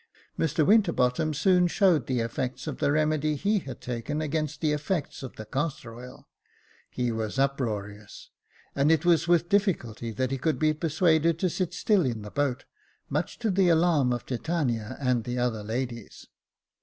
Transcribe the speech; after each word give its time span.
Mr 0.35 0.65
Winterbottom 0.65 1.31
soon 1.31 1.67
showed 1.67 2.07
the 2.07 2.21
effects 2.21 2.65
of 2.65 2.79
the 2.79 2.91
remedy 2.91 3.35
he 3.35 3.59
had 3.59 3.79
taken 3.79 4.19
against 4.19 4.59
the 4.59 4.71
effects 4.71 5.21
of 5.21 5.35
the 5.35 5.45
castor 5.45 5.93
oil. 5.93 6.27
He 6.89 7.11
was 7.11 7.37
uproarious, 7.37 8.31
and 8.75 8.91
it 8.91 9.05
was 9.05 9.27
with 9.27 9.47
difficulty 9.47 10.09
that 10.09 10.31
he 10.31 10.39
could 10.39 10.57
be 10.57 10.73
persuaded 10.73 11.37
to 11.37 11.51
sit 11.51 11.75
still 11.75 12.03
in 12.03 12.23
the 12.23 12.31
boat, 12.31 12.65
much 13.11 13.37
to 13.41 13.51
the 13.51 13.69
alarm 13.69 14.11
of 14.11 14.25
Titania 14.25 14.97
and 14.99 15.23
the 15.23 15.37
other 15.37 15.61
ladies. 15.61 16.25